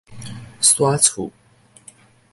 [0.59, 1.29] 徙厝